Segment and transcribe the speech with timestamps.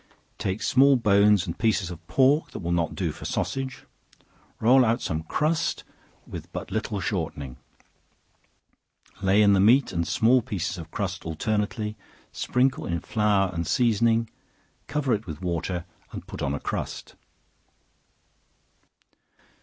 [0.39, 3.83] Take small bones and pieces of pork that will not do for sausage;
[4.59, 5.83] roll out some crust
[6.25, 7.57] with but little shortening;
[9.21, 11.97] lay in the meat and small pieces of crust alternately;
[12.31, 14.27] sprinkle in flour and seasoning,
[14.87, 17.13] cover it with water, and put on a crust.